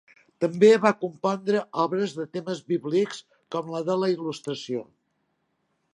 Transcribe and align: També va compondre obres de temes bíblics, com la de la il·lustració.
També 0.43 0.69
va 0.85 0.91
compondre 1.01 1.61
obres 1.83 2.15
de 2.21 2.25
temes 2.37 2.63
bíblics, 2.73 3.21
com 3.57 3.73
la 3.75 3.83
de 3.91 4.01
la 4.05 4.13
il·lustració. 4.15 4.83